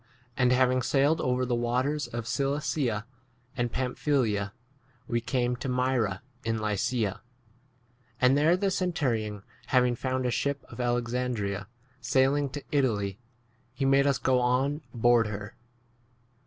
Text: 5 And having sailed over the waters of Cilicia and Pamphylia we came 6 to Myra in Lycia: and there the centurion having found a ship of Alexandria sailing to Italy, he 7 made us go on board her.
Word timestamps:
5 0.33 0.33
And 0.37 0.51
having 0.51 0.81
sailed 0.81 1.21
over 1.21 1.45
the 1.45 1.53
waters 1.53 2.07
of 2.07 2.27
Cilicia 2.27 3.05
and 3.55 3.71
Pamphylia 3.71 4.51
we 5.07 5.21
came 5.21 5.51
6 5.53 5.59
to 5.61 5.69
Myra 5.69 6.23
in 6.43 6.57
Lycia: 6.57 7.21
and 8.19 8.35
there 8.35 8.57
the 8.57 8.71
centurion 8.71 9.43
having 9.67 9.93
found 9.95 10.25
a 10.25 10.31
ship 10.31 10.65
of 10.69 10.81
Alexandria 10.81 11.67
sailing 12.01 12.49
to 12.49 12.63
Italy, 12.71 13.19
he 13.75 13.83
7 13.85 13.91
made 13.91 14.07
us 14.07 14.17
go 14.17 14.39
on 14.39 14.81
board 14.91 15.27
her. 15.27 15.55